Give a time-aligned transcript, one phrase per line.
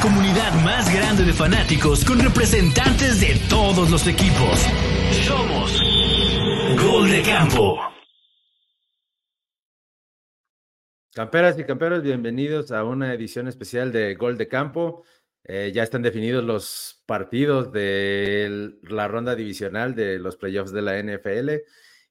[0.00, 4.66] comunidad más grande de fanáticos con representantes de todos los equipos.
[5.26, 5.80] Somos
[6.82, 7.78] Gol de Campo.
[11.14, 15.04] Camperas y camperos, bienvenidos a una edición especial de Gol de Campo.
[15.44, 20.98] Eh, ya están definidos los partidos de la ronda divisional de los playoffs de la
[20.98, 21.50] NFL.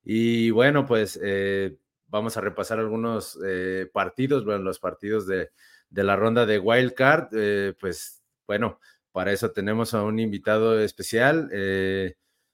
[0.04, 1.78] Y bueno, pues eh,
[2.08, 5.52] vamos a repasar algunos eh, partidos, bueno, los partidos de,
[5.90, 7.30] de, la ronda de Wild Card.
[7.80, 8.80] pues bueno,
[9.12, 11.50] para eso tenemos a un invitado especial.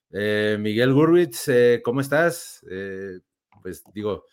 [0.09, 1.49] Miguel Gurwitz,
[1.84, 2.66] ¿cómo estás?
[3.62, 4.26] pues digo,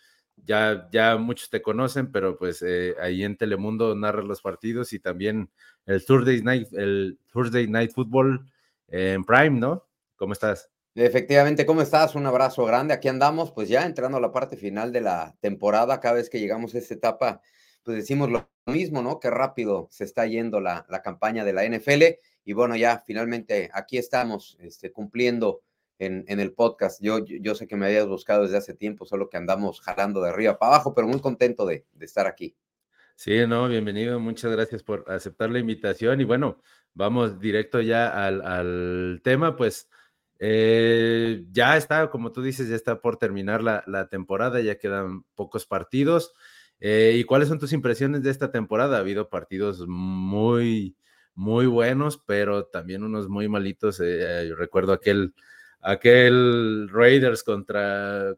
[0.45, 4.99] ya, ya muchos te conocen, pero pues eh, ahí en Telemundo narras los partidos y
[4.99, 5.49] también
[5.85, 8.45] el Thursday Night, el Thursday Night Football
[8.87, 9.87] en Prime, ¿no?
[10.15, 10.69] ¿Cómo estás?
[10.95, 12.15] Efectivamente, ¿cómo estás?
[12.15, 12.93] Un abrazo grande.
[12.93, 15.99] Aquí andamos, pues ya entrando a la parte final de la temporada.
[15.99, 17.41] Cada vez que llegamos a esta etapa,
[17.83, 19.19] pues decimos lo mismo, ¿no?
[19.19, 22.03] Qué rápido se está yendo la, la campaña de la NFL.
[22.43, 25.61] Y bueno, ya finalmente aquí estamos este, cumpliendo
[25.99, 27.01] en, el podcast.
[27.01, 30.29] Yo, yo sé que me habías buscado desde hace tiempo, solo que andamos jalando de
[30.29, 32.55] arriba para abajo, pero muy contento de, estar aquí.
[33.15, 34.19] Sí, no, bienvenido.
[34.19, 36.21] Muchas gracias por aceptar la invitación.
[36.21, 36.61] Y bueno,
[36.93, 39.57] vamos directo ya al, tema.
[39.57, 39.89] Pues
[40.39, 45.65] eh, ya está, como tú dices, ya está por terminar la, temporada, ya quedan pocos
[45.65, 46.33] partidos.
[46.79, 48.97] Eh, ¿Y cuáles son tus impresiones de esta temporada?
[48.97, 50.95] Ha habido partidos muy,
[51.35, 53.99] muy buenos, pero también unos muy malitos.
[54.01, 55.33] Eh, recuerdo aquel
[55.81, 58.35] aquel Raiders contra,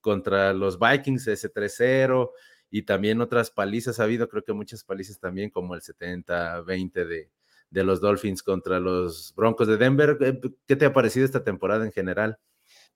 [0.00, 2.30] contra los Vikings, ese 3-0,
[2.70, 7.30] y también otras palizas ha habido, creo que muchas palizas también, como el 70-20 de,
[7.70, 10.16] de los Dolphins contra los Broncos de Denver.
[10.20, 12.38] Eh, ¿Qué te ha parecido esta temporada en general?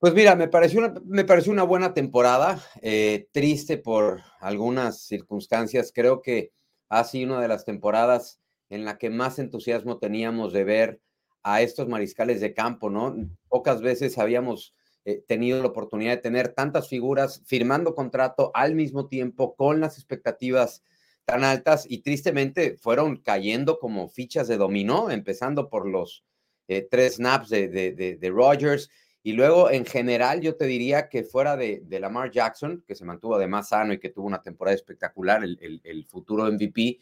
[0.01, 5.93] Pues mira, me pareció una, me pareció una buena temporada, eh, triste por algunas circunstancias.
[5.95, 6.53] Creo que
[6.89, 8.41] ha sido una de las temporadas
[8.71, 11.01] en la que más entusiasmo teníamos de ver
[11.43, 13.15] a estos mariscales de campo, ¿no?
[13.51, 14.75] Pocas veces habíamos
[15.05, 19.99] eh, tenido la oportunidad de tener tantas figuras firmando contrato al mismo tiempo con las
[19.99, 20.83] expectativas
[21.27, 26.25] tan altas y tristemente fueron cayendo como fichas de dominó, empezando por los
[26.69, 28.89] eh, tres snaps de, de, Rogers
[29.23, 33.37] y luego en general yo te diría que fuera de, Lamar Jackson, que se mantuvo
[33.37, 36.99] además sano y que tuvo una temporada espectacular, el, el, el futuro MVP,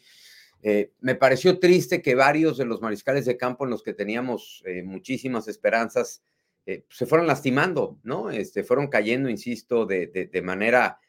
[0.61, 4.61] eh, me pareció triste que varios de los mariscales de campo en los que teníamos
[4.65, 6.21] eh, muchísimas esperanzas
[6.65, 8.29] eh, se fueron lastimando, ¿no?
[8.29, 10.99] Este, fueron cayendo, insisto, de, manera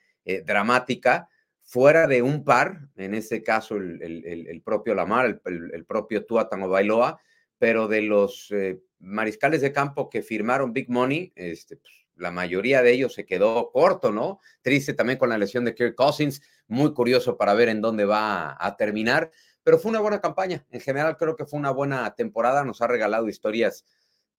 [0.45, 1.29] dramática,
[1.63, 7.21] fuera de un par, en este caso el, propio Lamar, el, propio Tua Bailoa,
[7.59, 8.55] pero de los
[9.01, 13.71] mariscales de campo que firmaron Big Money, este, pues, la mayoría de ellos se quedó
[13.73, 14.41] corto, ¿no?
[14.63, 18.57] Triste también con la lesión de Kirk Cousins, muy curioso para ver en dónde va
[18.59, 19.31] a terminar,
[19.63, 20.67] pero fue una buena campaña.
[20.71, 23.85] En general creo que fue una buena temporada, nos ha regalado historias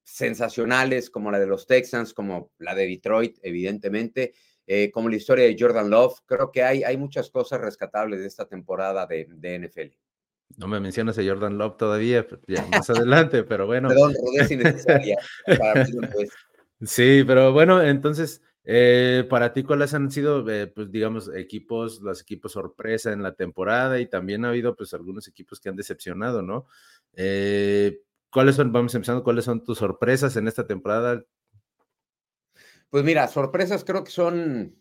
[0.03, 4.33] sensacionales como la de los Texans, como la de Detroit, evidentemente,
[4.67, 6.22] eh, como la historia de Jordan Love.
[6.25, 10.10] Creo que hay, hay muchas cosas rescatables de esta temporada de, de NFL.
[10.57, 13.89] No me mencionas a Jordan Love todavía, ya más adelante, pero bueno.
[13.89, 15.17] Perdón, es innecesaria.
[15.45, 15.85] para
[16.81, 22.22] Sí, pero bueno, entonces, eh, para ti, ¿cuáles han sido, eh, pues digamos, equipos, los
[22.22, 24.00] equipos sorpresa en la temporada?
[24.00, 26.67] Y también ha habido, pues, algunos equipos que han decepcionado, ¿no?
[27.13, 28.01] Eh,
[28.31, 31.23] ¿Cuáles son, vamos empezando, cuáles son tus sorpresas en esta temporada?
[32.90, 34.75] Pues mira, sorpresas creo que son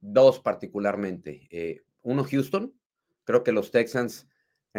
[0.00, 1.82] dos particularmente.
[2.02, 2.74] uno, Houston.
[3.24, 4.26] Creo que los Texans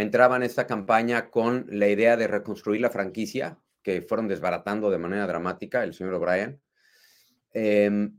[0.03, 4.97] entraban en esta campaña con la idea de reconstruir la franquicia, que fueron desbaratando de
[4.97, 6.61] manera dramática el señor O'Brien.
[7.53, 8.15] Em,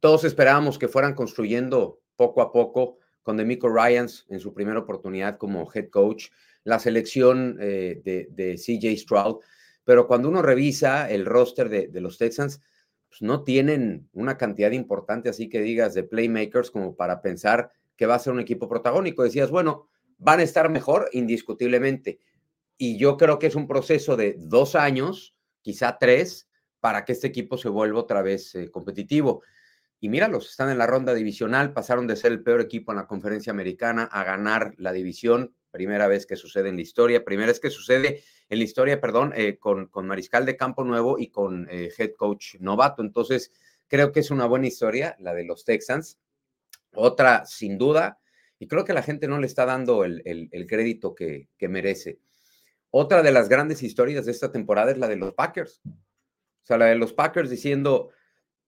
[0.00, 5.38] todos esperábamos que fueran construyendo poco a poco con Demico Ryans en su primera oportunidad
[5.38, 6.28] como head coach,
[6.64, 9.40] la selección eh, de, CJ Stroud,
[9.84, 12.60] pero cuando uno revisa el roster de, los Texans,
[13.08, 18.06] pues no tienen una cantidad importante, así que digas, de playmakers como para pensar que
[18.06, 19.24] va a ser un equipo protagónico.
[19.24, 19.88] Decías, bueno,
[20.20, 22.20] van a estar mejor indiscutiblemente,
[22.76, 26.48] y yo creo que es un proceso de dos años, quizá tres,
[26.80, 29.42] para que este equipo se vuelva otra vez eh, competitivo.
[30.00, 33.06] Y míralos, están en la ronda divisional, pasaron de ser el peor equipo en la
[33.06, 37.60] conferencia americana a ganar la división, primera vez que sucede en la historia, primera vez
[37.60, 41.68] que sucede en la historia, perdón, eh, con, con, Mariscal de Campo Nuevo y con
[41.70, 43.02] eh, head coach novato.
[43.02, 43.52] Entonces,
[43.88, 46.18] creo que es una buena historia, la de los Texans.
[46.94, 48.19] Otra, sin duda,
[48.60, 52.20] y creo que la gente no le está dando el, el, crédito que, merece
[52.90, 55.80] otra de las grandes historias de esta temporada es la de los Packers.
[55.84, 58.10] O sea, la de los Packers diciendo,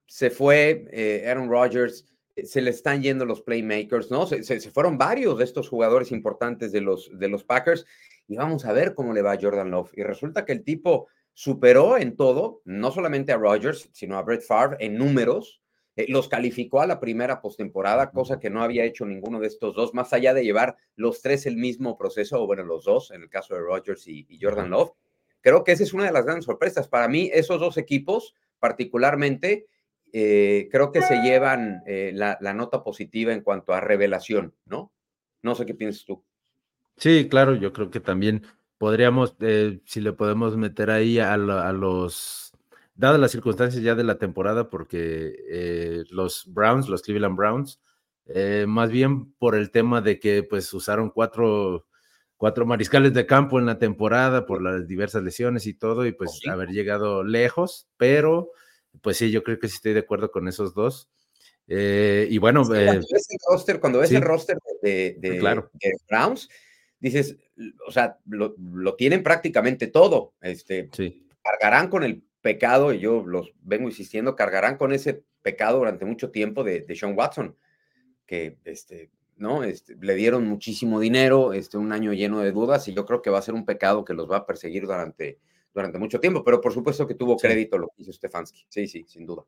[0.07, 2.07] se fue eh, Aaron Rodgers,
[2.43, 4.27] se le están yendo los playmakers, ¿no?
[4.27, 7.85] Se, se, fueron varios de estos jugadores importantes de los, de los Packers
[8.29, 9.91] y vamos a ver cómo le va a Jordan Love.
[9.95, 14.43] Y resulta que el tipo superó en todo, no solamente a Rodgers, sino a Brett
[14.43, 15.62] Favre en números.
[15.97, 19.75] Eh, los calificó a la primera postemporada, cosa que no había hecho ninguno de estos
[19.75, 23.23] dos, más allá de llevar los tres el mismo proceso, o bueno, los dos, en
[23.23, 24.93] el caso de Rodgers y, y Jordan Love.
[25.41, 26.89] Creo que esa es una de las grandes sorpresas.
[26.89, 29.67] Para mí, esos dos equipos, particularmente,
[30.13, 34.93] eh, creo que se llevan eh, la, nota positiva en cuanto a revelación, ¿no?
[35.43, 36.23] No sé qué piensas tú.
[36.99, 38.45] Sí, claro, yo creo que también
[38.77, 42.42] podríamos, eh, si le podemos meter ahí a, los,
[43.03, 47.81] dadas las circunstancias ya de la temporada, porque los Browns, los Cleveland Browns,
[48.67, 51.87] más bien por el tema de que pues usaron cuatro,
[52.37, 56.41] cuatro mariscales de campo en la temporada por las diversas lesiones y todo, y pues
[56.49, 58.53] haber llegado lejos, pero
[59.01, 61.11] pues sí, yo creo que sí estoy de acuerdo con esos dos.
[61.69, 65.63] Eh, y bueno, cuando eh, ves el roster, cuando ves el roster de, de,
[66.09, 66.49] Browns,
[66.99, 67.37] dices,
[67.87, 68.55] o sea, lo,
[68.97, 70.35] tienen prácticamente todo.
[70.41, 70.91] Este,
[71.43, 76.31] Cargarán con el pecado, y yo los vengo insistiendo, cargarán con ese pecado durante mucho
[76.31, 77.57] tiempo de, de Sean Watson,
[78.27, 79.65] que este, ¿no?
[79.65, 83.31] Este, le dieron muchísimo dinero, este, un año lleno de dudas, y yo creo que
[83.31, 85.39] va a ser un pecado que los va a perseguir durante,
[85.75, 88.67] durante mucho tiempo, pero por supuesto que tuvo crédito lo que hizo Stefanski.
[88.69, 89.45] Sí, sí, sin duda.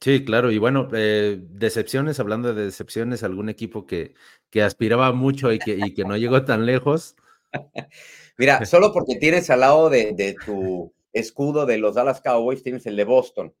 [0.00, 4.14] Sí, claro, y bueno, eh, decepciones, hablando de decepciones, algún equipo que,
[4.48, 7.16] que aspiraba mucho y que, y que no llegó tan lejos.
[8.38, 12.96] Mira, solo porque tienes al lado de, tu escudo de los Dallas Cowboys, tienes el
[12.96, 13.54] de Boston.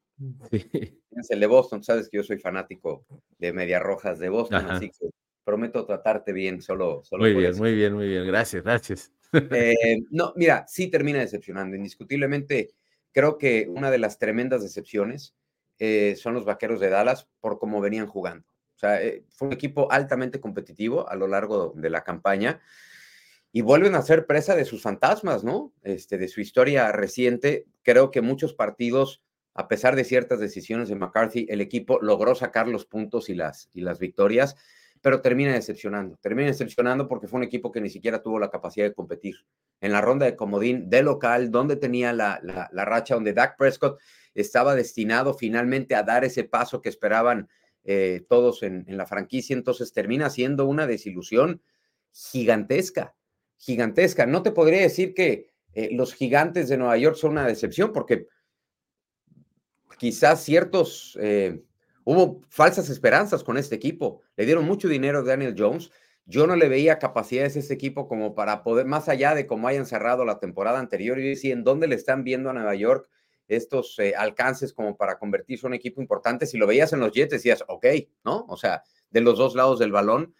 [0.50, 3.06] Tienes el de Boston, sabes que yo soy fanático
[3.38, 5.08] de Medias Rojas de Boston, así que
[5.44, 7.02] prometo tratarte bien, solo.
[7.04, 9.12] solo muy bien, muy bien, muy bien, gracias, gracias.
[9.32, 9.74] Eh,
[10.10, 11.76] no, mira, sí termina decepcionando.
[11.76, 12.70] Indiscutiblemente,
[13.12, 15.34] creo que una de las tremendas decepciones
[15.78, 18.46] eh, son los vaqueros de Dallas por cómo venían jugando.
[18.76, 22.60] O sea, eh, fue un equipo altamente competitivo a lo largo de la campaña
[23.52, 25.72] y vuelven a ser presa de sus fantasmas, ¿no?
[25.82, 27.66] Este, de su historia reciente.
[27.82, 29.22] Creo que muchos partidos,
[29.54, 33.68] a pesar de ciertas decisiones de McCarthy, el equipo logró sacar los puntos y las,
[33.72, 34.56] y las victorias
[35.02, 36.16] pero termina decepcionando.
[36.20, 39.36] Termina decepcionando porque fue un equipo que ni siquiera tuvo la capacidad de competir.
[39.80, 43.98] En la ronda de comodín de local, donde tenía la, la, racha, donde Dak Prescott
[44.34, 47.48] estaba destinado finalmente a dar ese paso que esperaban
[47.84, 51.62] eh, todos en, la franquicia, entonces termina siendo una desilusión
[52.12, 53.14] gigantesca,
[53.60, 54.26] gigantesca.
[54.26, 58.26] No te podría decir que eh, los gigantes de Nueva York son una decepción, porque
[59.98, 61.62] quizás ciertos eh,
[62.04, 64.22] Hubo falsas esperanzas con este equipo.
[64.36, 65.92] Le dieron mucho dinero a Daniel Jones.
[66.24, 69.68] Yo no le veía capacidades a este equipo como para poder, más allá de cómo
[69.68, 73.08] hayan cerrado la temporada anterior, y decía, ¿en dónde le están viendo a Nueva York
[73.48, 76.46] estos eh, alcances como para convertirse en un equipo importante?
[76.46, 77.86] Si lo veías en los Jets, decías, ok,
[78.24, 78.44] ¿no?
[78.48, 80.34] O sea, de los dos lados del balón,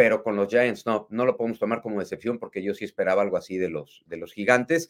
[0.00, 3.20] pero con los Giants no, no lo podemos tomar como decepción porque yo sí esperaba
[3.20, 4.88] algo así de los, de los gigantes.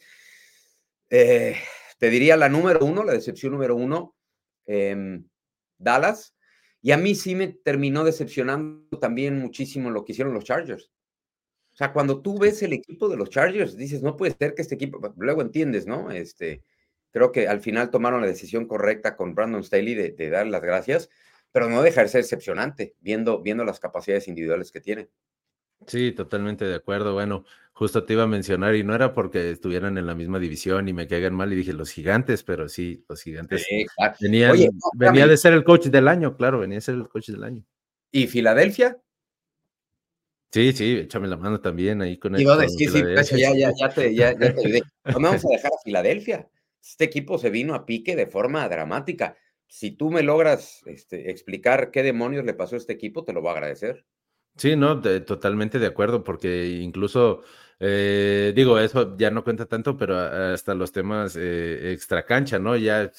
[1.09, 1.57] Eh,
[1.99, 4.15] te diría la número uno, la decepción número uno.
[4.65, 5.21] Eh,
[5.77, 6.33] Dallas.
[6.81, 10.89] Y a mí sí me terminó decepcionando también muchísimo lo que hicieron los Chargers.
[11.73, 14.61] O sea, cuando tú ves el equipo de los Chargers, dices, no puede ser que
[14.61, 16.09] este equipo, luego entiendes, ¿no?
[16.09, 16.63] Este,
[17.11, 20.61] creo que al final tomaron la decisión correcta con Brandon Staley de, de dar las
[20.61, 21.09] gracias,
[21.51, 25.09] pero no dejar de ser decepcionante, viendo, viendo las capacidades individuales que tiene.
[25.87, 27.13] Sí, totalmente de acuerdo.
[27.13, 30.87] Bueno, justo te iba a mencionar y no era porque estuvieran en la misma división
[30.87, 33.65] y me caigan mal y dije los gigantes, pero sí, los gigantes
[34.19, 34.55] venían,
[34.93, 37.65] venía de ser el coach del año, claro, venía de ser el coach del año.
[38.11, 39.01] ¿Y Filadelfia?
[40.51, 42.41] Sí, sí, échame la mano también ahí con el.
[42.41, 43.01] Iba a decir, sí,
[43.39, 46.49] ya, ya, ya te, ya, ya te No vamos a dejar a Filadelfia.
[46.81, 49.37] Este equipo se vino a pique de forma dramática.
[49.71, 53.39] Si tú me logras este, explicar qué demonios le pasó a este equipo, te lo
[53.39, 54.05] voy a agradecer.
[54.57, 57.43] Sí, no, totalmente de acuerdo, porque incluso,
[57.79, 62.75] eh, digo, eso ya no cuenta tanto, pero hasta los temas eh, extra cancha, ¿no?
[62.75, 63.09] Ya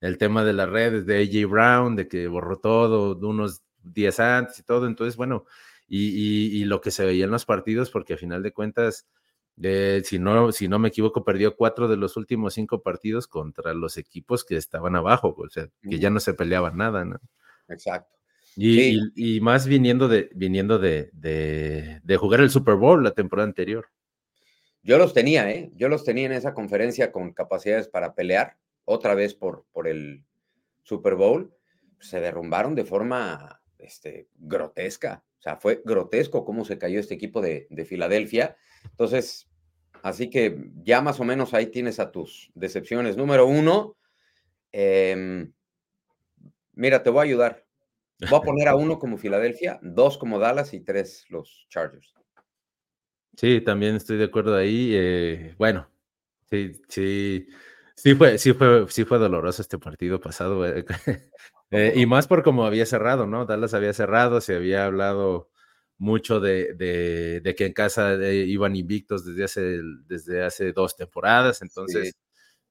[0.00, 4.60] el tema de las redes de AJ Brown, de que borró todo unos días antes
[4.60, 5.44] y todo, entonces, bueno,
[5.86, 9.06] y, lo que se veía en los partidos, porque a final de cuentas,
[9.62, 13.74] eh, si, no, si no me equivoco, perdió cuatro de los últimos cinco partidos contra
[13.74, 17.20] los equipos que estaban abajo, o sea, que ya no se peleaban nada, ¿no?
[17.68, 18.18] Exacto.
[18.60, 23.86] Y, más viniendo, de, viniendo de, de, jugar el Super Bowl la temporada anterior.
[24.82, 25.70] Yo los tenía, ¿eh?
[25.76, 30.24] Yo los tenía en esa conferencia con capacidades para pelear otra vez por, por el
[30.82, 31.54] Super Bowl.
[32.00, 35.24] Se derrumbaron de forma este, grotesca.
[35.38, 38.56] O sea, fue grotesco cómo se cayó este equipo de, de Filadelfia.
[38.84, 39.47] Entonces,
[40.02, 43.16] así que ya más o menos ahí tienes a tus decepciones.
[43.16, 43.96] Número uno,
[44.72, 45.52] em,
[46.72, 47.68] mira, te voy a ayudar
[48.20, 52.14] Voy a poner a uno como Filadelfia, dos como Dallas y tres los Chargers.
[53.36, 54.90] Sí, también estoy de acuerdo ahí.
[54.92, 55.88] Eh, bueno,
[56.50, 57.46] sí, sí,
[57.94, 60.66] sí fue, sí fue, sí fue doloroso este partido pasado.
[60.66, 60.84] Eh,
[61.70, 63.46] eh, y más por cómo había cerrado, ¿no?
[63.46, 65.50] Dallas había cerrado, se había hablado
[65.98, 71.60] mucho de, de, que en casa iban invictos desde hace, desde hace dos temporadas.
[71.62, 72.16] Entonces,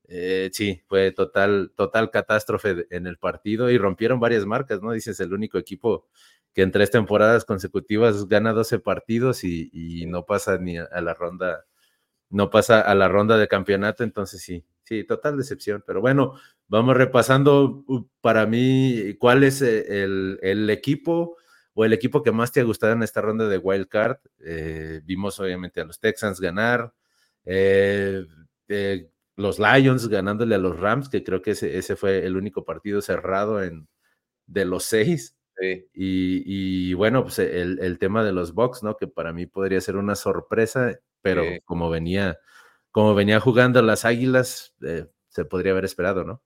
[0.07, 4.93] eh, sí, fue total, total catástrofe en el partido y rompieron varias marcas, ¿no?
[4.93, 6.07] Dices, el único equipo
[6.53, 11.65] que en tres temporadas consecutivas gana 12 partidos y, no pasa ni a la ronda,
[12.29, 15.84] no pasa a la ronda de campeonato, entonces sí, sí, total decepción.
[15.86, 16.34] Pero bueno,
[16.67, 20.03] vamos repasando uh, para mí cuál es eh,
[20.41, 21.38] el, equipo
[21.79, 24.17] o el equipo que más te ha gustado en esta ronda de Wild Card.
[24.43, 26.91] Eh, vimos obviamente a los Texans ganar.
[27.46, 28.25] Eh,
[29.36, 33.00] los Lions ganándole a los Rams, que creo que ese, ese fue el único partido
[33.00, 33.88] cerrado en,
[34.48, 35.38] de los seis.
[35.93, 38.98] Y, bueno, pues el, tema de los Bucks, ¿no?
[38.98, 42.39] Que para mí podría ser una sorpresa, pero como venía,
[42.89, 46.41] como venía jugando las Águilas, eh, se podría haber esperado, ¿no?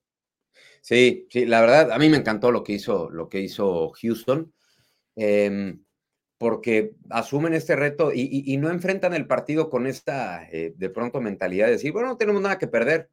[0.81, 4.51] Sí, sí, la verdad, a mí me encantó lo que hizo, lo que hizo Houston.
[5.15, 5.75] Eh,
[6.41, 11.67] porque asumen este reto y, no enfrentan el partido con esta, eh, de pronto, mentalidad
[11.67, 13.11] de decir, bueno, no tenemos nada que perder.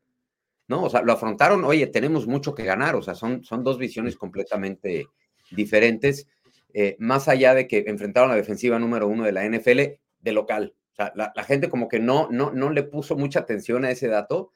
[0.67, 3.77] No, o sea, lo afrontaron, oye, tenemos mucho que ganar, o sea, son, son dos
[3.77, 5.09] visiones completamente
[5.51, 6.27] diferentes,
[6.73, 10.75] eh, más allá de que enfrentaron la defensiva número uno de la NFL de local.
[10.93, 14.09] O sea, la, gente como que no, no, no le puso mucha atención a ese
[14.09, 14.53] dato.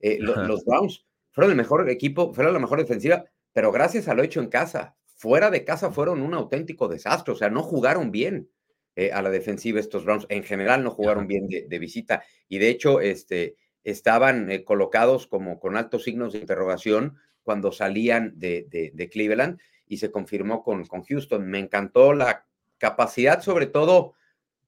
[0.00, 4.24] Eh, los Browns fueron el mejor equipo, fueron la mejor defensiva, pero gracias a lo
[4.24, 8.48] hecho en casa fuera de casa fueron un auténtico desastre, o sea, no jugaron bien
[8.94, 12.68] eh, a la defensiva estos Browns, en general no jugaron bien de, visita y de
[12.68, 19.58] hecho este, estaban eh, colocados como con altos signos de interrogación cuando salían de, Cleveland
[19.86, 21.46] y se confirmó con, con, Houston.
[21.46, 22.46] Me encantó la
[22.78, 24.14] capacidad, sobre todo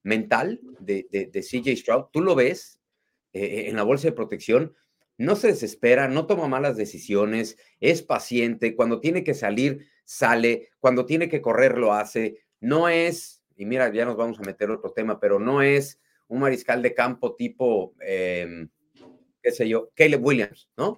[0.02, 2.04] mental, de, CJ Stroud.
[2.12, 2.80] Tú lo ves
[3.32, 4.74] eh, en la bolsa de protección,
[5.16, 11.04] no se desespera, no toma malas decisiones, es paciente, cuando tiene que salir sale, cuando
[11.04, 14.90] tiene que correr lo hace, no es, y mira, ya nos vamos a meter otro
[14.90, 18.70] tema, pero no es un mariscal de campo tipo, em,
[19.42, 20.96] qué sé yo, Caleb Williams, ¿no?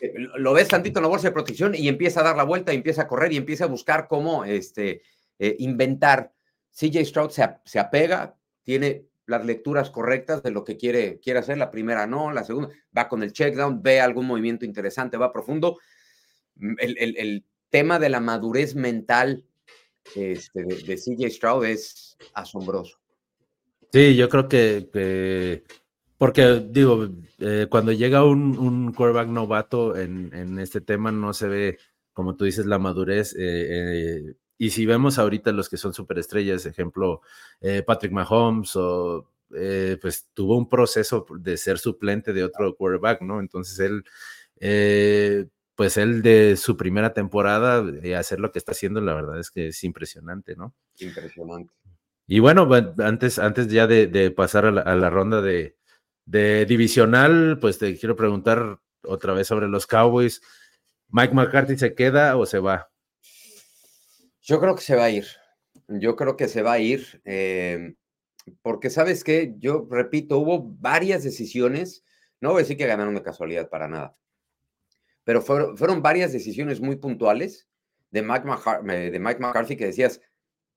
[0.00, 2.72] Eh, lo ves tantito en la bolsa de protección y empieza a dar la vuelta,
[2.72, 5.02] y empieza a correr y empieza a buscar cómo este,
[5.38, 6.32] eh, inventar.
[6.72, 11.56] CJ Stroud se, se, apega, tiene las lecturas correctas de lo que quiere, quiere hacer.
[11.56, 15.32] La primera no, la segunda va con el check down, ve algún movimiento interesante, va
[15.32, 15.78] profundo.
[16.78, 19.44] El, el, el tema de la madurez mental
[20.14, 22.98] este, de, CJ Stroud es asombroso.
[23.92, 25.64] Sí, yo creo que,
[26.16, 27.08] porque digo,
[27.38, 31.78] eh, cuando llega un, un quarterback novato en, este tema no se ve,
[32.12, 33.34] como tú dices, la madurez.
[33.34, 37.22] Eh, eh, y si vemos ahorita los que son superestrellas, ejemplo,
[37.86, 43.40] Patrick Mahomes o pues tuvo un proceso de ser suplente de otro quarterback, ¿no?
[43.40, 44.04] Entonces él
[45.80, 49.50] pues él de su primera temporada, de hacer lo que está haciendo, la verdad es
[49.50, 50.74] que es impresionante, ¿no?
[50.98, 51.72] Impresionante.
[52.26, 52.68] Y bueno,
[52.98, 55.74] antes, antes ya de, pasar a la, ronda de,
[56.66, 60.42] divisional, pues te quiero preguntar otra vez sobre los Cowboys.
[61.08, 62.90] ¿Mike McCarthy se queda o se va?
[64.42, 65.28] Yo creo que se va a ir.
[65.88, 67.22] Yo creo que se va a ir.
[67.24, 67.94] Eh,
[68.60, 69.54] porque, ¿sabes qué?
[69.56, 72.04] Yo repito, hubo varias decisiones.
[72.38, 74.14] No voy a decir que ganaron de casualidad para nada
[75.30, 77.68] pero fueron, varias decisiones muy puntuales
[78.10, 80.20] de Mike, McCarthy que decías,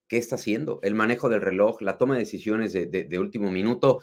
[0.07, 0.79] ¿qué está haciendo?
[0.83, 4.01] El manejo del reloj, la toma de decisiones de, último minuto.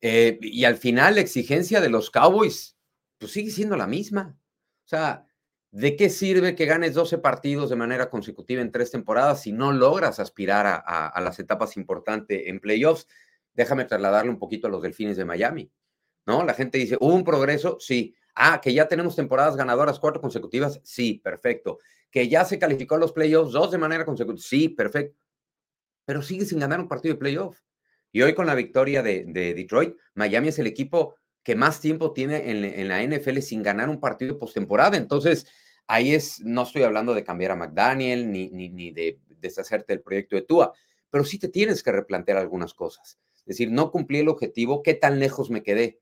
[0.00, 2.76] Eh, y al final la exigencia de los Cowboys,
[3.18, 4.38] pues sigue siendo la misma.
[4.84, 5.26] O sea,
[5.72, 9.72] ¿de qué sirve que ganes 12 partidos de manera consecutiva en tres temporadas si no
[9.72, 13.08] logras aspirar a, a las etapas importantes en playoffs?
[13.52, 15.72] Déjame trasladarle un poquito a los Delfines de Miami.
[16.24, 16.44] ¿No?
[16.44, 17.78] La gente dice, ¿hubo un progreso?
[17.80, 18.14] Sí.
[18.34, 20.80] Ah, que ya tenemos temporadas ganadoras cuatro consecutivas.
[20.82, 21.78] Sí, perfecto.
[22.10, 24.42] Que ya se calificó a los playoffs dos de manera consecutiva.
[24.42, 25.18] Sí, perfecto.
[26.04, 27.60] Pero sigue sin ganar un partido de playoff.
[28.10, 32.50] Y hoy con la victoria de, Detroit, Miami es el equipo que más tiempo tiene
[32.50, 34.96] en, la NFL sin ganar un partido postemporada.
[34.96, 35.46] Entonces,
[35.86, 40.02] ahí es, no estoy hablando de cambiar a McDaniel ni, ni, ni de deshacerte del
[40.02, 40.72] proyecto de Tua,
[41.10, 43.18] pero sí te tienes que replantear algunas cosas.
[43.38, 46.00] Es decir, no cumplí el objetivo, ¿qué tan lejos me quedé?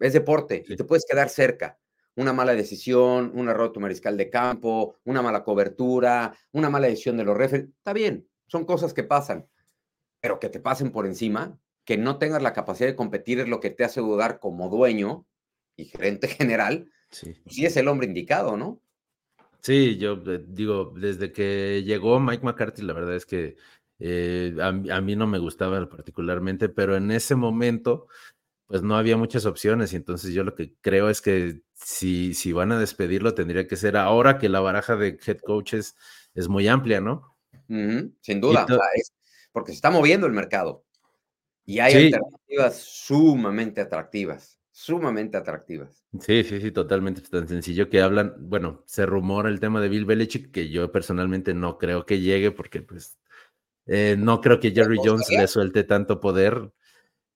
[0.00, 1.78] Es deporte y te puedes quedar cerca.
[2.16, 7.16] Una mala decisión, un error tu mariscal de campo, una mala cobertura, una mala decisión
[7.16, 9.48] de los refs, está bien, son cosas que pasan,
[10.20, 13.60] pero que te pasen por encima, que no tengas la capacidad de competir es lo
[13.60, 15.26] que te hace dudar como dueño
[15.76, 18.80] y gerente general, sí, pues es el hombre indicado, ¿no?
[19.60, 23.56] Sí, yo eh, digo, desde que llegó Mike McCarthy, la verdad es que
[23.98, 28.08] eh, a, mí no me gustaba particularmente, pero en ese momento,
[28.66, 32.52] pues no había muchas opciones y entonces yo lo que creo es que si, si
[32.52, 35.96] van a despedirlo tendría que ser ahora que la baraja de head coaches
[36.34, 37.34] es muy amplia, ¿no?
[37.66, 38.66] sin duda,
[39.50, 40.84] porque se está moviendo el mercado
[41.64, 46.04] y hay alternativas sumamente atractivas, sumamente atractivas.
[46.20, 50.04] Sí, sí, sí, totalmente tan sencillo que hablan, bueno, se rumora el tema de Bill
[50.04, 53.18] Belichick, que yo personalmente no creo que llegue porque pues
[53.86, 56.70] eh, no creo que Jerry Jones le suelte tanto poder.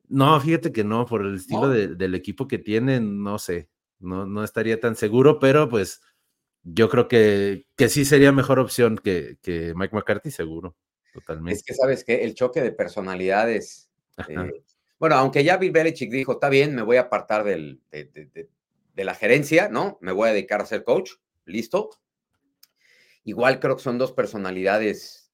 [0.09, 4.43] No, fíjate que no, por el estilo del equipo que tiene, no sé, no, no
[4.45, 6.01] estaría tan seguro, pero pues
[6.63, 10.77] yo creo que, que sí sería mejor opción que, que Mike McCarthy, seguro,
[11.13, 11.59] totalmente.
[11.59, 13.91] Es que sabes que el choque de personalidades,
[14.29, 14.63] eh,
[14.99, 18.49] bueno, aunque ya Bill Belichick dijo, está bien, me voy a apartar del, de,
[18.95, 19.99] de la gerencia, ¿no?
[20.01, 21.13] Me voy a dedicar a ser coach,
[21.45, 21.91] listo.
[23.25, 25.29] Igual creo que son dos personalidades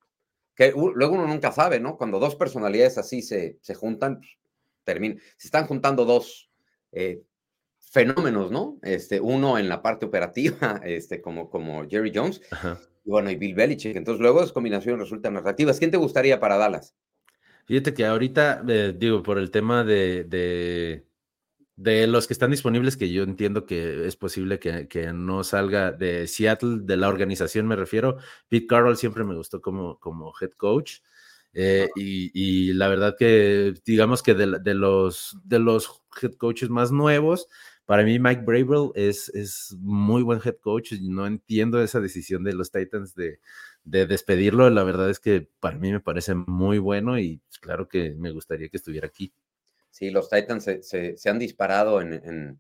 [0.55, 1.97] que luego uno nunca sabe, ¿no?
[1.97, 4.39] Cuando dos personalidades así se, se juntan, pues,
[4.85, 5.21] termina.
[5.37, 6.51] Se están juntando dos
[6.93, 7.23] eh,
[7.79, 8.79] fenómenos, ¿no?
[8.83, 12.41] Este, uno en la parte operativa, este, como, como Jerry Jones,
[13.05, 13.97] y bueno, y Bill Belichick.
[13.97, 15.79] Entonces, luego las combinaciones resultan narrativas.
[15.79, 16.95] ¿Quién te gustaría para Dallas?
[17.67, 20.25] Fíjate que ahorita, eh, digo, por el tema de,
[21.77, 26.27] de los que están disponibles, que yo entiendo que es posible que, no salga de
[26.27, 31.01] Seattle, de la organización me refiero, Pete Carroll siempre me gustó como, como head coach.
[31.55, 37.49] Eh, y, la verdad que digamos que de, los, de los head coaches más nuevos,
[37.87, 42.43] para mí Mike Bravel es, es muy buen head coach y no entiendo esa decisión
[42.43, 43.41] de los Titans de,
[43.85, 44.69] de despedirlo.
[44.71, 48.69] La verdad es que para mí me parece muy bueno y claro que me gustaría
[48.69, 49.33] que estuviera aquí.
[49.91, 52.59] Sí, los Titans se, han disparado en,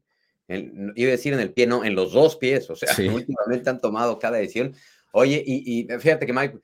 [0.48, 3.80] iba a decir en el pie, no, en los dos pies, o sea, últimamente han
[3.80, 4.74] tomado cada edición.
[5.12, 6.60] Oye, y, fíjate que Mike,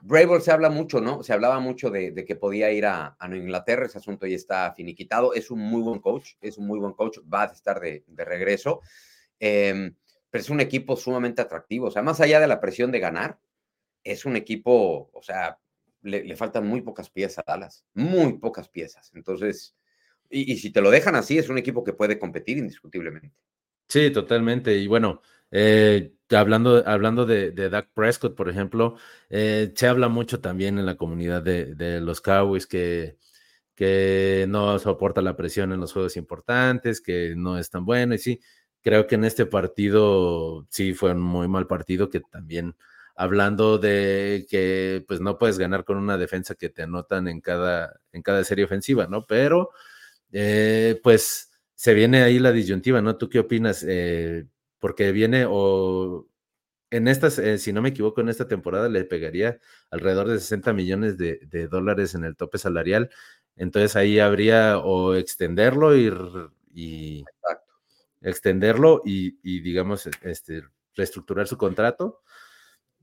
[0.00, 1.22] Brable se habla mucho, ¿no?
[1.22, 5.50] Se hablaba mucho de, que podía ir a, Inglaterra, ese asunto ya está finiquitado, es
[5.50, 8.80] un muy buen coach, es un muy buen coach, va a estar de, regreso,
[9.40, 9.94] em,
[10.30, 13.38] pero es un equipo sumamente atractivo, o sea, más allá de la presión de ganar,
[14.04, 15.58] es un equipo, o sea,
[16.02, 19.76] le, faltan muy pocas piezas a Dallas, muy pocas piezas, entonces
[20.30, 23.34] y, si te lo dejan así, es un equipo que puede competir indiscutiblemente.
[23.88, 24.76] Sí, totalmente.
[24.76, 28.96] Y bueno, eh, hablando, hablando de, de Prescott, por ejemplo,
[29.30, 33.16] eh, se habla mucho también en la comunidad de, los Cowboys que,
[33.74, 38.14] que no soporta la presión en los juegos importantes, que no es tan bueno.
[38.14, 38.40] Y sí,
[38.82, 42.76] creo que en este partido sí fue un muy mal partido que también
[43.16, 48.00] hablando de que pues no puedes ganar con una defensa que te anotan en cada,
[48.12, 49.26] en cada serie ofensiva, ¿no?
[49.26, 49.70] Pero
[50.32, 53.16] eh, pues se viene ahí la disyuntiva, ¿no?
[53.16, 53.84] ¿Tú qué opinas?
[53.86, 54.46] Eh,
[54.78, 56.26] porque viene o
[56.90, 59.60] en estas, eh, si no me equivoco, en esta temporada le pegaría
[59.90, 63.10] alrededor de 60 millones de, dólares en el tope salarial.
[63.56, 66.10] Entonces ahí habría o extenderlo y,
[66.72, 67.24] y
[68.22, 70.62] extenderlo y, digamos, este,
[70.94, 72.22] reestructurar su contrato.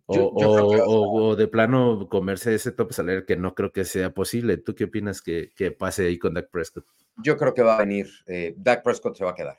[0.07, 4.57] O, de plano comerse ese tope salarial que no creo que sea posible.
[4.57, 6.85] ¿Tú qué opinas que, que pase ahí con Dak Prescott?
[7.17, 9.57] yo creo que va a venir, eh, Dak Prescott se va a quedar.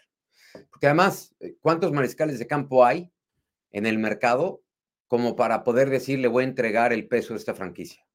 [0.70, 3.12] Porque además, eh, ¿cuántos mariscales de campo hay
[3.70, 4.62] en el mercado
[5.06, 8.06] como para poder decirle voy a entregar el peso de esta franquicia?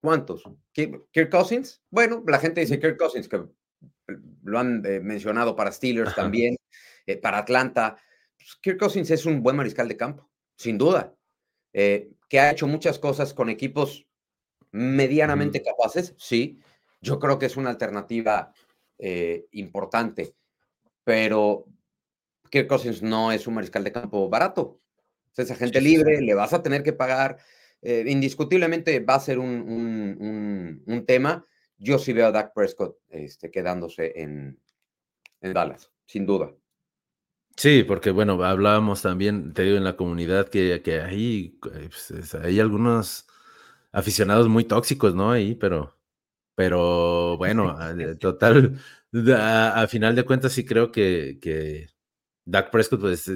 [0.00, 0.44] ¿Cuántos?
[0.72, 1.82] ¿Kirk Cousins?
[1.90, 3.44] Bueno, la gente dice Kirk Cousins, que
[4.44, 6.56] lo han eh, mencionado para Steelers también,
[7.20, 7.96] para Atlanta.
[8.36, 11.14] Pues, Kirk Cousins es un buen mariscal de campo, sin duda,
[11.72, 14.06] que ha hecho muchas cosas con equipos
[14.70, 16.60] medianamente capaces, sí.
[17.00, 18.52] Yo creo que es una alternativa
[18.98, 20.34] eh, importante,
[21.04, 21.66] pero
[22.50, 24.80] Kirk Cousins no es un mariscal de campo barato.
[25.36, 27.38] Es agente libre, le vas a tener que pagar.
[27.80, 31.46] Eh, indiscutiblemente va a ser un, un, tema.
[31.78, 34.58] Yo sí veo a Dak Prescott este, quedándose en,
[35.40, 36.52] en Dallas, sin duda.
[37.56, 42.58] Sí, porque bueno, hablábamos también, te digo, en la comunidad que, que hay, pues, hay
[42.58, 43.26] algunos
[43.92, 45.30] aficionados muy tóxicos, ¿no?
[45.30, 45.98] Ahí, pero
[46.58, 47.78] pero bueno,
[48.18, 48.80] total,
[49.32, 51.86] a, final de cuentas sí creo que, que
[52.48, 53.30] Dak Prescott pues,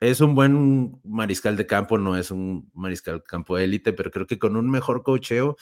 [0.00, 4.26] es un buen mariscal de campo, no es un mariscal de campo élite, pero creo
[4.26, 5.56] que con un mejor cocheo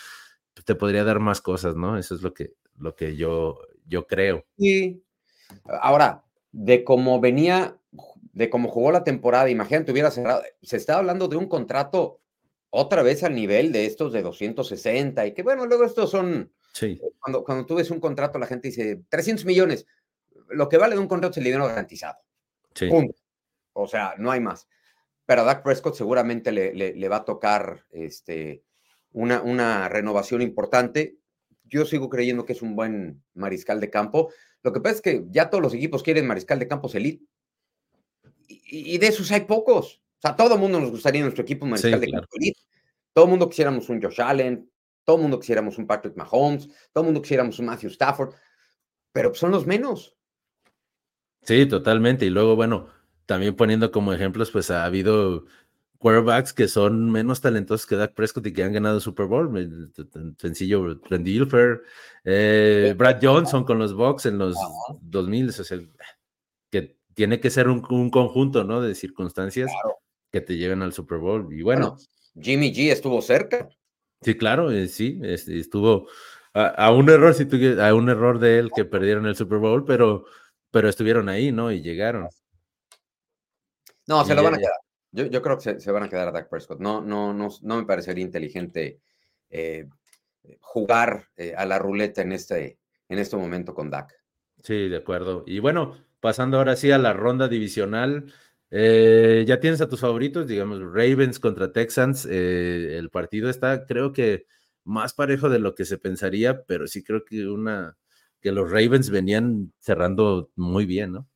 [0.55, 1.99] pues, te podría dar más cosas, ¿no?
[1.99, 4.45] Eso es lo que, lo que yo, yo creo.
[4.59, 5.03] Sí.
[5.81, 7.79] Ahora, de cómo venía,
[8.33, 12.21] de cómo jugó la temporada, imagínate, hubiera cerrado, se está hablando de un contrato
[12.71, 17.01] otra vez al nivel de estos de 260 y que bueno, luego estos son Sí.
[17.19, 19.87] Cuando, cuando tú ves un contrato, la gente dice 300 millones.
[20.49, 22.19] Lo que vale de un contrato es el dinero garantizado.
[22.79, 22.89] Sí.
[23.73, 24.69] O sea, no hay más.
[25.27, 28.65] pero a Dak Prescott seguramente le, le, va a tocar este,
[29.13, 31.19] una, una renovación importante.
[31.65, 34.33] Yo sigo creyendo que es un buen mariscal de campo.
[34.63, 37.25] Lo que pasa es que ya todos los equipos quieren mariscal de campos elite.
[38.49, 40.03] Y, y de esos hay pocos.
[40.19, 42.61] O sea, todo el mundo nos gustaría en nuestro equipo un mariscal de campo elite.
[43.13, 44.71] Todo el mundo quisiéramos un Josh Allen,
[45.05, 48.35] todo el mundo quisiéramos un Patrick Mahomes, todo el mundo quisiéramos un Matthew Stafford,
[49.13, 50.18] pero son los menos.
[51.43, 52.27] Sí, totalmente.
[52.27, 52.89] Y luego, bueno,
[53.27, 55.47] también poniendo como ejemplos, pues ha habido
[55.99, 59.93] quarterbacks que son menos talentosos que Dak Prescott y que han ganado Super Bowl.
[60.39, 61.83] Sencillo, Randy Ilfer,
[62.25, 64.57] eh, Brad Johnson con los Bucks en los
[65.03, 65.79] 2000, o sea,
[66.71, 68.81] que tiene que ser un, conjunto, ¿no?
[68.81, 69.71] De circunstancias
[70.31, 71.53] que te lleven al Super Bowl.
[71.53, 71.97] Y bueno,
[72.41, 73.69] Jimmy G estuvo cerca.
[74.21, 76.09] Sí, claro, eh, sí, estuvo
[76.55, 77.35] a, un error,
[77.81, 80.25] a un error de él que perdieron el Super Bowl, pero,
[80.71, 81.73] pero estuvieron ahí, ¿no?
[81.73, 82.29] Y llegaron.
[84.07, 84.73] No, se lo van a quedar.
[85.11, 86.81] Yo, creo que se, van a quedar a Dak Prescott.
[86.81, 89.01] No, no, no, no me parecería inteligente
[89.51, 89.87] eh,
[90.61, 92.79] jugar eh, a la ruleta en este,
[93.09, 94.15] en este momento con Dak.
[94.63, 95.45] Sí, de acuerdo.
[95.47, 98.33] Y bueno, pasando ahora sí a la ronda divisional.
[98.71, 102.27] Eh, ya tienes a tus favoritos, digamos, Ravens contra Texans.
[102.27, 104.47] el partido está, creo que,
[104.85, 107.97] más parejo de lo que se pensaría, pero sí creo que una
[108.41, 111.29] que los Ravens venían cerrando muy bien, ¿no?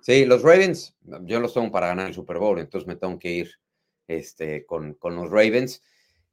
[0.00, 3.32] Sí, los Ravens, yo los tengo para ganar el Super Bowl, entonces me tengo que
[3.32, 3.50] ir
[4.06, 5.82] este, con, con los Ravens.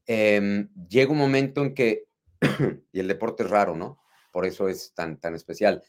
[0.05, 2.05] Em, llega un momento en que,
[2.91, 3.99] y el deporte es raro, ¿no?
[4.31, 5.83] Por eso es tan, tan especial.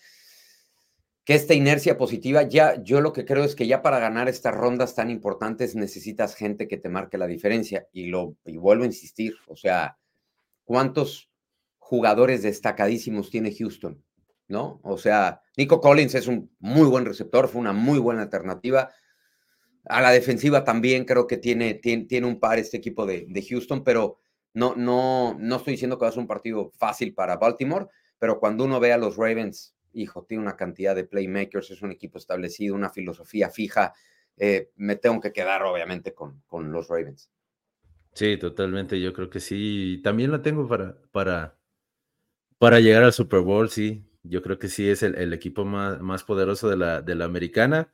[1.24, 4.54] Que esta inercia positiva, ya yo lo que creo es que ya para ganar estas
[4.54, 7.88] rondas tan importantes necesitas gente que te marque la diferencia.
[7.92, 9.98] Y lo y vuelvo a insistir, o sea,
[10.64, 11.28] ¿cuántos
[11.78, 14.04] jugadores destacadísimos tiene Houston?
[14.48, 14.80] ¿No?
[14.82, 18.90] O sea, Nico Collins es un muy buen receptor, fue una muy buena alternativa.
[19.84, 24.18] A la defensiva también creo que tiene, tiene, un par este equipo de, Houston, pero
[24.52, 27.86] no, no, no estoy diciendo que va a ser un partido fácil para Baltimore,
[28.18, 31.92] pero cuando uno ve a los Ravens, hijo, tiene una cantidad de playmakers, es un
[31.92, 33.94] equipo establecido, una filosofía fija,
[34.36, 37.30] eh, me tengo que quedar obviamente con, con los Ravens.
[38.12, 40.00] Sí, totalmente, yo creo que sí.
[40.02, 41.58] También lo tengo para, para,
[42.58, 44.06] para llegar al Super Bowl, sí.
[44.28, 47.90] Yo creo que sí es el, equipo más, poderoso de la, de la americana.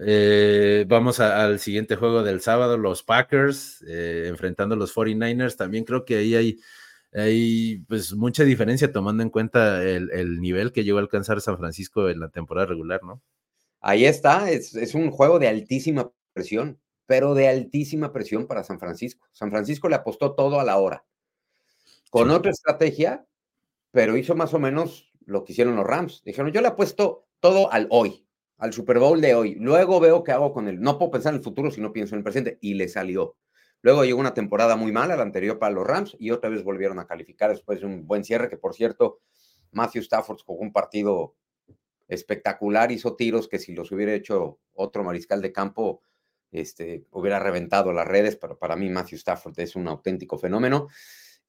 [0.00, 5.56] Eh, vamos al siguiente juego del sábado, los Packers eh, enfrentando a los 49ers.
[5.56, 6.60] También creo que ahí hay,
[7.12, 12.08] hay pues, mucha diferencia tomando en cuenta el, nivel que llegó a alcanzar San Francisco
[12.08, 13.22] en la temporada regular, ¿no?
[13.80, 18.78] Ahí está, es, es un juego de altísima presión, pero de altísima presión para San
[18.78, 19.26] Francisco.
[19.32, 21.04] San Francisco le apostó todo a la hora,
[22.10, 23.24] con otra estrategia,
[23.92, 26.22] pero hizo más o menos lo que hicieron los Rams.
[26.24, 29.54] Dijeron, yo le apuesto todo al hoy, al Super Bowl de hoy.
[29.56, 30.80] Luego veo qué hago con él.
[30.80, 32.58] No puedo pensar en el futuro si no pienso en el presente.
[32.62, 33.36] Y le salió.
[33.82, 36.98] Luego llegó una temporada muy mala, la anterior para los Rams, y otra vez volvieron
[36.98, 39.20] a calificar después de un buen cierre, que por cierto,
[39.70, 41.36] Matthew Stafford jugó un partido
[42.08, 46.00] espectacular, hizo tiros que si los hubiera hecho otro mariscal de campo,
[46.50, 50.88] este, hubiera reventado las redes, pero para mí Matthew Stafford es un auténtico fenómeno.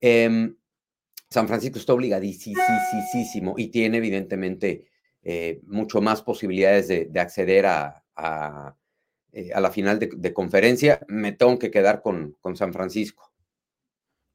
[0.01, 0.55] Em,
[1.29, 4.85] San Francisco está obligadísimo y tiene evidentemente
[5.21, 8.03] eh, mucho más posibilidades de, acceder a,
[9.31, 11.01] eh, a, la final de, conferencia.
[11.07, 13.31] Me tengo que quedar con, con, San Francisco.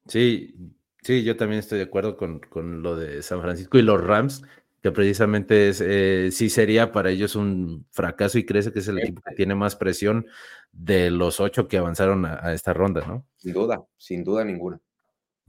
[0.06, 0.54] Sí,
[1.02, 4.44] sí, yo también estoy de acuerdo con, con lo de San Francisco y los Rams,
[4.80, 8.98] que precisamente es, eh, sí sería para ellos un fracaso y crece que es el
[8.98, 10.26] equipo que tiene más presión
[10.70, 13.26] de los ocho que avanzaron a esta ronda, ¿no?
[13.36, 14.80] Sin duda, sin duda ninguna.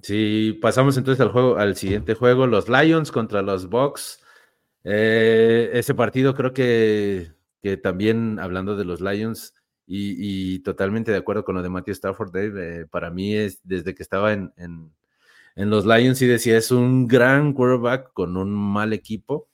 [0.01, 4.21] Sí, pasamos entonces al juego, al siguiente juego, los Lions contra los Bucks.
[4.83, 7.31] Eh, ese partido creo que,
[7.61, 9.55] que, también hablando de los Lions
[9.87, 13.95] y, totalmente de acuerdo con lo de Matthew Stafford, Dave, eh, para mí es desde
[13.95, 18.93] que estaba en, en, los Lions y decía es un gran quarterback con un mal
[18.93, 19.49] equipo.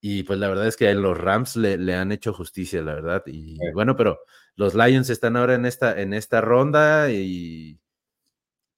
[0.00, 3.24] Y pues la verdad es que los Rams le, le han hecho justicia, la verdad.
[3.26, 4.20] Y bueno, pero
[4.54, 7.80] los Lions están ahora en esta, en esta ronda y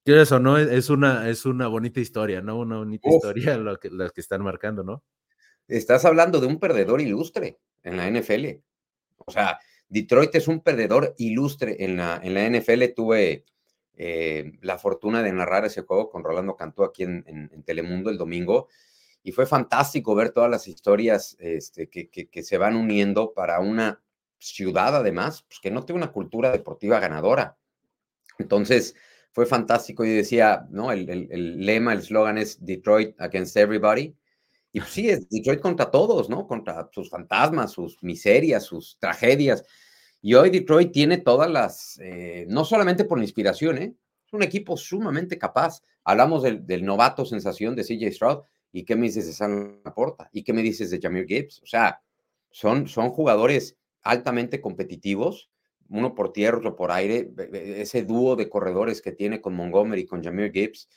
[0.03, 0.57] ¿Quieres o no?
[0.57, 2.57] Es una, es una bonita historia, ¿no?
[2.57, 5.03] Una bonita historia lo que, las que están marcando, ¿no?
[5.67, 8.47] Estás hablando de un perdedor ilustre en la NFL.
[9.17, 12.93] O sea, Detroit es un perdedor ilustre en la, en la NFL.
[12.95, 13.45] Tuve
[13.95, 18.69] eh, la fortuna de narrar ese juego con Rolando Cantú aquí en, Telemundo el domingo
[19.21, 24.01] y fue fantástico ver todas las historias este, que, que, se van uniendo para una
[24.39, 27.57] ciudad, además, pues, que no tiene una cultura deportiva ganadora.
[28.39, 28.95] Entonces,
[29.31, 30.05] fue fantástico.
[30.05, 30.91] y decía, ¿no?
[30.91, 34.15] El, lema, el eslogan es Detroit against everybody.
[34.73, 36.47] Y pues sí, es Detroit contra todos, ¿no?
[36.47, 39.63] Contra sus fantasmas, sus miserias, sus tragedias.
[40.21, 43.95] Y hoy Detroit tiene todas las, eh, no solamente por inspiración, ¿eh?
[44.25, 45.81] es un equipo sumamente capaz.
[46.03, 48.43] Hablamos del, novato sensación de CJ Stroud.
[48.73, 50.29] ¿Y qué me dices de San Laporta?
[50.31, 51.61] ¿Y qué me dices de Jamir Gibbs?
[51.61, 52.01] O sea,
[52.49, 55.50] son, son jugadores altamente competitivos,
[55.91, 57.29] uno por tierra, otro por aire.
[57.53, 60.89] Ese dúo de corredores que tiene con Montgomery y con Jamir Gibbs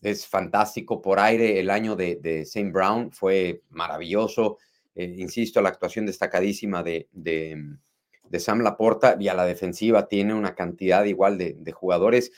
[0.00, 1.02] es fantástico.
[1.02, 2.70] Por aire, el año de, de St.
[2.70, 4.58] Brown fue maravilloso.
[4.94, 10.54] Eh, insisto, la actuación destacadísima de, de, Sam Laporta y a la defensiva tiene una
[10.54, 12.32] cantidad igual de, jugadores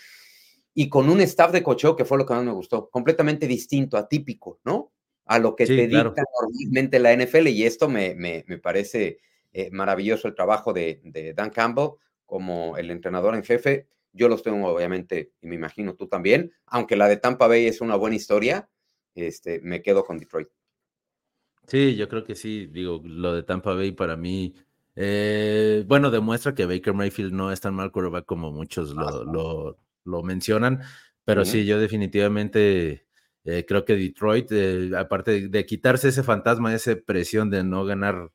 [0.72, 3.96] y con un staff de cocheo que fue lo que más me gustó, completamente distinto,
[3.96, 4.92] atípico, ¿no?
[5.26, 9.18] A lo que te dicta normalmente la NFL y esto me, me, me parece
[9.52, 11.92] eh, maravilloso el trabajo de, de Dan Campbell
[12.26, 16.52] como el entrenador en jefe yo los tengo, obviamente, y me imagino tú también.
[16.66, 18.68] Aunque la de Tampa Bay es una buena historia,
[19.14, 20.48] este, me quedo con Detroit.
[21.66, 22.66] Sí, yo creo que sí.
[22.66, 24.54] Digo, lo de Tampa Bay para mí,
[24.96, 30.22] eh, bueno, demuestra que Baker Mayfield no es tan mal quarterback como muchos lo, lo,
[30.22, 30.80] mencionan.
[31.24, 33.06] Pero sí, yo definitivamente
[33.44, 38.32] eh, creo que Detroit, eh, aparte de, quitarse ese fantasma, esa presión de no ganar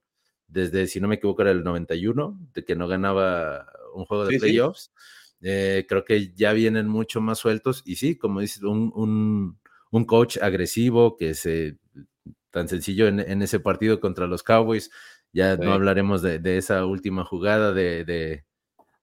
[0.56, 4.40] desde, si no me equivoco, era el 91, de que no ganaba un juego de
[4.40, 4.94] playoffs.
[5.42, 9.60] Eh, creo que ya vienen mucho más sueltos y sí, como dices, un,
[9.92, 11.78] un, coach agresivo que se
[12.52, 14.92] tan sencillo en, en, ese partido contra los Cowboys.
[15.34, 18.46] Ya no hablaremos de, de, esa última jugada de, de,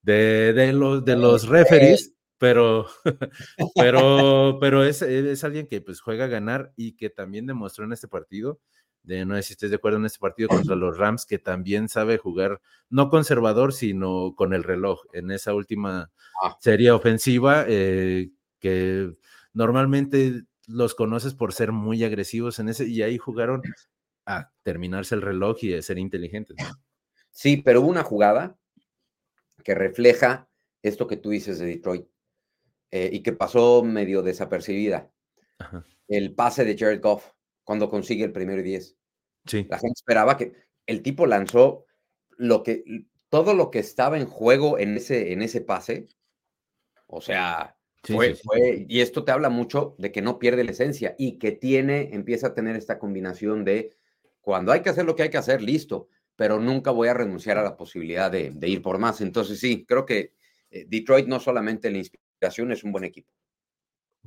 [0.03, 2.87] de los, de los referees, pero,
[3.75, 7.93] pero, pero es, es, alguien que pues juega a ganar y que también demostró en
[7.93, 8.59] este partido
[9.03, 11.89] de, no sé si estés de acuerdo en este partido contra los Rams, que también
[11.89, 16.11] sabe jugar, no conservador, sino con el reloj, en esa última
[16.43, 16.57] ah.
[16.61, 19.13] serie ofensiva, eh, que
[19.53, 23.63] normalmente los conoces por ser muy agresivos en ese, y ahí jugaron
[24.25, 26.57] a terminarse el reloj y a ser inteligentes.
[27.31, 28.57] Sí, pero hubo una jugada
[29.65, 30.49] que refleja
[30.83, 32.07] esto que tú dices de Detroit
[32.91, 35.11] eh, y que pasó medio desapercibida.
[36.09, 37.31] El pase de Jared Goff
[37.65, 38.97] cuando consigue el primero y diez.
[39.47, 39.67] Sí.
[39.69, 40.53] La gente esperaba que
[40.87, 41.87] el tipo lanzó
[42.37, 42.85] lo que,
[43.29, 46.09] todo lo que estaba en juego en ese, en ese pase.
[47.07, 51.15] O sea, fue, fue, y esto te habla mucho de que no pierde la esencia
[51.19, 53.97] y que tiene, empieza a tener esta combinación de
[54.41, 57.59] cuando hay que hacer lo que hay que hacer, listo, pero nunca voy a renunciar
[57.59, 59.21] a la posibilidad de, de ir por más.
[59.21, 60.33] Entonces, sí, creo que
[60.71, 63.31] eh, Detroit no solamente la inspiración, es un buen equipo.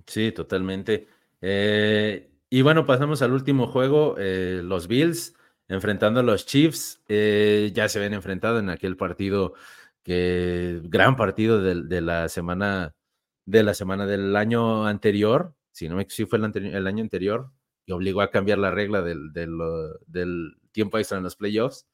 [0.08, 1.08] Sí, totalmente.
[1.42, 5.34] Eh, y bueno, pasamos al último juego, eh, los Bills
[5.68, 7.02] enfrentando a los Chiefs.
[7.10, 9.56] Eh, ya se ven enfrentado en aquel partido,
[10.04, 12.96] que gran partido de, la semana
[13.44, 17.52] de la semana del año anterior, si no me si fue el, año anterior,
[17.86, 21.86] que obligó a cambiar la regla del, tiempo extra en los playoffs.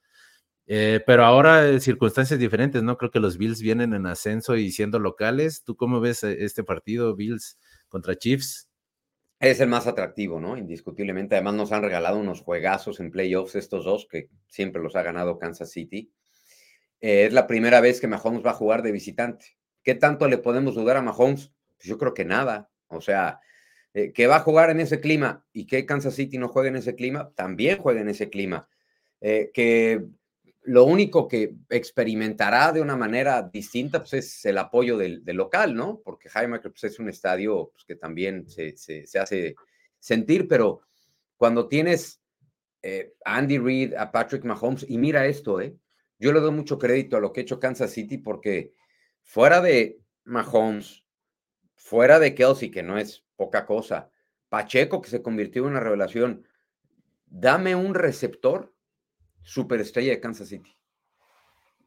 [0.67, 2.99] Eh, pero ahora circunstancias diferentes, ¿no?
[2.99, 5.63] Creo que los Bills vienen en ascenso y siendo locales.
[5.63, 7.57] ¿Tú cómo ves este partido, Bills
[7.89, 8.70] contra Chiefs?
[9.41, 10.55] Es el más atractivo, ¿no?
[10.55, 11.33] Indiscutiblemente.
[11.33, 15.39] Además, nos han regalado unos juegazos en playoffs estos dos, que siempre los ha ganado
[15.39, 16.13] Kansas City.
[17.01, 19.57] Eh, es la primera vez que Mahomes va a jugar de visitante.
[19.83, 21.51] ¿Qué tanto le podemos dudar a Mahomes?
[21.75, 22.69] Pues yo creo que nada.
[22.87, 23.39] O sea,
[23.95, 26.75] eh, que va a jugar en ese clima y que Kansas City no juegue en
[26.75, 28.69] ese clima, también juega en ese clima.
[29.21, 30.05] Eh, que
[30.63, 36.01] lo único que experimentará de una manera distinta pues, es el apoyo del, local, ¿no?
[36.03, 38.75] Porque Jaime pues, es un estadio pues, que también se,
[39.19, 39.55] hace
[39.99, 40.81] sentir, pero
[41.35, 42.21] cuando tienes
[42.83, 45.75] eh, a Andy Reid, a Patrick Mahomes, y mira esto, ¿eh?
[46.19, 48.73] Yo le doy mucho crédito a lo que ha hecho Kansas City porque
[49.23, 51.03] fuera de Mahomes,
[51.73, 54.11] fuera de Kelsey, que no es poca cosa,
[54.49, 56.45] Pacheco, que se convirtió en una revelación,
[57.25, 58.71] dame un receptor
[59.43, 60.75] superestrella de Kansas City.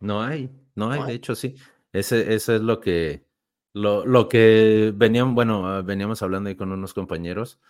[0.01, 1.57] No hay, no hay, de hecho sí.
[1.93, 3.25] Ese, eso es lo que,
[3.73, 7.61] lo, lo que veníamos, bueno, veníamos hablando ahí con unos compañeros,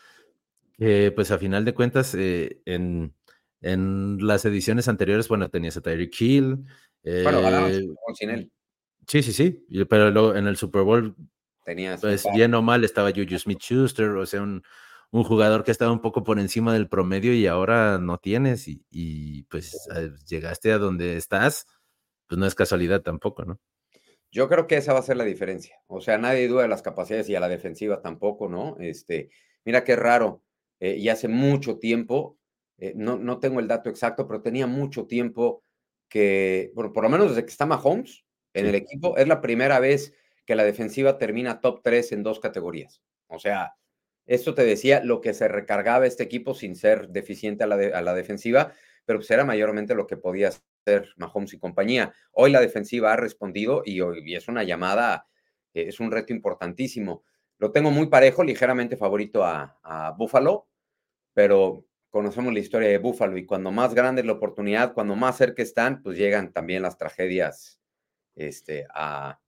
[0.78, 3.14] pues a final de cuentas, eh, en,
[3.60, 6.64] en, las ediciones anteriores, bueno, tenías a Tyreek Hill.
[7.02, 8.50] bueno, eh, sin él.
[9.06, 11.14] Sí, sí, sí, pero luego en el Super Bowl,
[11.64, 14.62] tenías pues bien o mal, estaba Juju Smith-Schuster, o sea, un,
[15.14, 19.44] un jugador que estaba un poco por encima del promedio y ahora no tienes y,
[19.44, 21.68] pues eh, llegaste a donde estás,
[22.26, 23.60] pues no es casualidad tampoco, ¿no?
[24.32, 25.80] Yo creo que esa va a ser la diferencia.
[25.86, 28.76] O sea, nadie duda de las capacidades y a la defensiva tampoco, ¿no?
[28.80, 29.30] Este,
[29.64, 30.42] mira qué raro.
[30.80, 32.36] Eh, y hace mucho tiempo,
[32.78, 35.62] eh, no, no tengo el dato exacto, pero tenía mucho tiempo
[36.08, 39.78] que, bueno, por lo menos desde que está Mahomes en el equipo, es la primera
[39.78, 40.12] vez
[40.44, 43.00] que la defensiva termina top 3 en dos categorías.
[43.28, 43.76] O sea,
[44.26, 48.02] esto te decía lo que se recargaba este equipo sin ser deficiente a la, a
[48.02, 48.72] la defensiva,
[49.04, 52.14] pero pues era mayormente lo que podía hacer Mahomes y compañía.
[52.32, 55.26] Hoy la defensiva ha respondido y, hoy, es una llamada,
[55.74, 57.24] eh, es un reto importantísimo.
[57.58, 60.68] Lo tengo muy parejo, ligeramente favorito a, Buffalo,
[61.34, 65.36] pero conocemos la historia de Buffalo y cuando más grande es la oportunidad, cuando más
[65.36, 67.80] cerca están, pues llegan también las tragedias
[68.36, 69.40] este, a,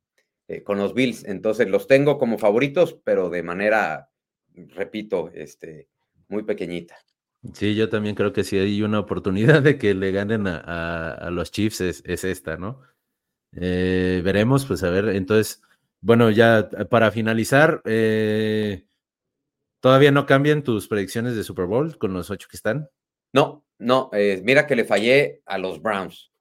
[0.49, 1.25] eh, con los Bills.
[1.25, 4.11] Entonces los tengo como favoritos, pero de manera,
[4.69, 5.89] repito, este,
[6.29, 6.97] muy pequeñita.
[7.55, 11.51] Sí, yo también creo que si hay una oportunidad de que le ganen a, los
[11.51, 12.83] Chiefs es, esta, ¿no?
[13.53, 15.63] Eh, veremos, pues a ver, entonces,
[16.01, 18.87] bueno, ya para finalizar, eh,
[19.81, 22.89] ¿todavía no cambian tus predicciones de Super Bowl con los ocho que están?
[23.33, 24.11] No, no,
[24.43, 26.33] mira que le fallé a los Browns,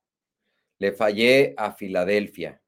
[0.79, 2.61] le fallé a Filadelfia,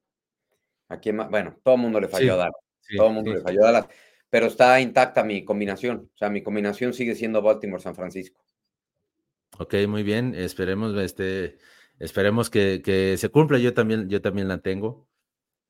[0.90, 2.56] Aquí, bueno, todo el mundo le falló a Dallas.
[2.96, 3.88] todo el mundo le falló a Dallas.
[4.30, 6.10] Pero está intacta mi combinación.
[6.14, 8.42] O sea, mi combinación sigue siendo Baltimore-San Francisco.
[9.58, 10.36] Ok, muy bien.
[10.36, 11.58] Esperemos, este,
[12.00, 13.58] esperemos que, se cumpla.
[13.58, 15.08] Yo también, yo también la tengo.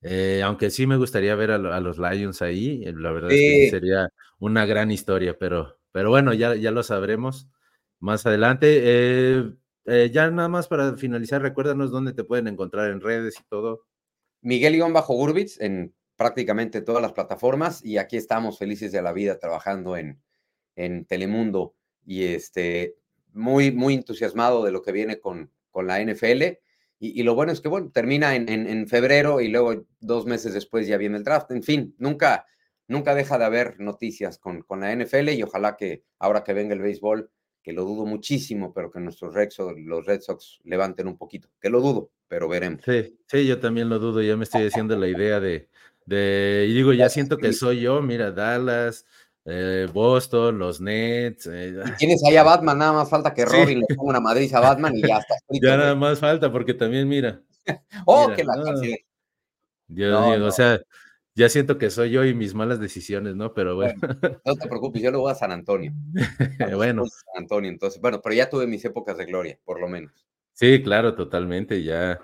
[0.01, 2.83] Eh, aunque sí me gustaría ver a, los Lions ahí.
[2.85, 6.83] Eh, la verdad es que sería una gran historia, pero, pero bueno, ya, ya lo
[6.83, 7.47] sabremos
[7.99, 8.81] más adelante.
[8.83, 13.85] Eh, ya nada más para finalizar, recuérdanos dónde te pueden encontrar en redes y todo.
[14.41, 19.39] Miguel bajo Gurbitz en prácticamente todas las plataformas y aquí estamos felices de la vida
[19.39, 20.19] trabajando en,
[20.75, 21.75] en Telemundo
[22.05, 22.97] y este,
[23.33, 26.57] muy, muy entusiasmado de lo que viene con, con la NFL.
[26.99, 30.87] Y, lo bueno es que, bueno, termina en, en, febrero y luego dos meses después
[30.87, 31.51] ya viene el draft.
[31.51, 32.47] En fin, nunca,
[32.87, 36.73] nunca deja de haber noticias con, con la NFL y ojalá que ahora que venga
[36.73, 37.29] el béisbol
[37.61, 41.49] que lo dudo muchísimo, pero que nuestros Red Sox, los Red Sox levanten un poquito,
[41.59, 42.81] que lo dudo, pero veremos.
[42.83, 45.67] Sí, sí, yo también lo dudo, ya me estoy haciendo la idea de,
[46.07, 49.05] de y digo, ya siento que soy yo, mira, Dallas,
[49.45, 51.47] eh, Boston, los Nets.
[51.51, 54.61] Eh, tienes ahí a Batman, nada más falta que Robin le ponga una Madrid a
[54.61, 55.35] Batman y ya está.
[55.61, 57.41] ya nada más falta, porque también, mira.
[58.05, 58.55] oh, que la
[59.89, 60.79] Dios mío, o sea,
[61.35, 63.53] ya siento que soy yo y mis malas decisiones, ¿no?
[63.53, 63.93] Pero bueno.
[64.45, 65.91] no te preocupes, yo lo voy a San Antonio.
[66.75, 67.05] bueno.
[67.05, 70.25] San Antonio, entonces, bueno, pero ya tuve mis épocas de gloria, por lo menos.
[70.53, 71.83] Sí, claro, totalmente.
[71.83, 72.19] Ya,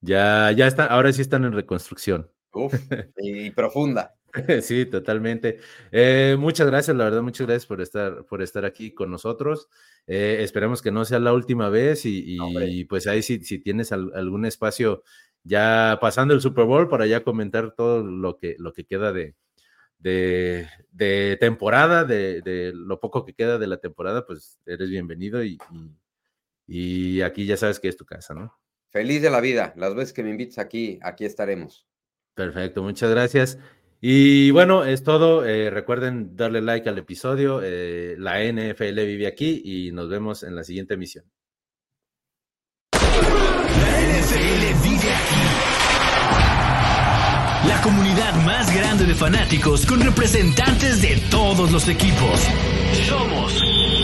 [0.00, 2.30] ya, ya está, ahora sí están en reconstrucción.
[2.58, 2.74] Uf,
[3.18, 4.14] y profunda.
[4.62, 5.58] Sí, totalmente.
[5.90, 9.68] Eh, muchas gracias, la verdad, muchas gracias por estar, por estar aquí con nosotros.
[10.06, 14.44] Eh, esperemos que no sea la última vez y, pues ahí si, si tienes algún
[14.44, 15.02] espacio
[15.44, 19.34] ya pasando el Super Bowl para ya comentar todo lo que, lo que queda de,
[19.98, 25.58] de, temporada, de, lo poco que queda de la temporada, pues eres bienvenido y,
[26.66, 28.54] y, aquí ya sabes que es tu casa, ¿no?
[28.90, 29.74] Feliz de la vida.
[29.76, 31.87] Las veces que me invites aquí, aquí estaremos.
[32.38, 33.58] Perfecto, muchas gracias.
[34.00, 35.44] Y bueno, es todo.
[35.44, 37.60] Eh, recuerden darle like al episodio.
[37.64, 41.24] Eh, la NFL vive aquí y nos vemos en la siguiente emisión.
[47.66, 52.40] La comunidad más grande de fanáticos con representantes de todos los equipos.
[53.08, 53.77] Somos